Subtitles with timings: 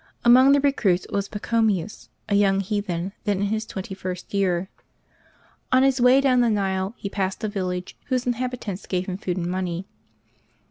[0.25, 4.67] Among the recruits was Pacho mius, a young heathen, then in his twenty first year.
[5.71, 9.17] On his way down the Nile he passed a village, whose inhabit ants gave him
[9.19, 9.85] food and money.